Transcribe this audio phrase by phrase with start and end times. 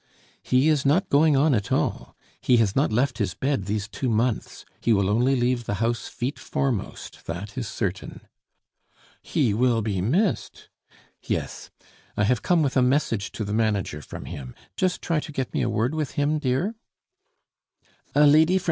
[0.41, 4.09] "He is not going on at all; he has not left his bed these two
[4.09, 4.65] months.
[4.79, 8.21] He will only leave the house feet foremost, that is certain."
[9.21, 10.69] "He will be missed."
[11.21, 11.69] "Yes.
[12.17, 14.55] I have come with a message to the manager from him.
[14.75, 16.73] Just try to get me a word with him, dear."
[18.15, 18.59] "A lady from M.